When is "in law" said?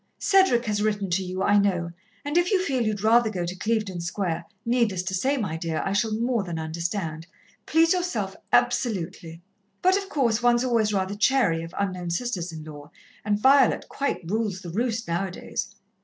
12.51-12.89